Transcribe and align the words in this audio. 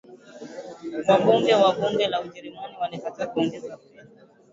Wabunge 1.07 1.53
wa 1.55 1.69
bunge 1.75 2.07
la 2.07 2.21
Ujerumani 2.21 2.75
walikataa 2.77 3.27
kuongeza 3.27 3.77
fedha 3.77 4.05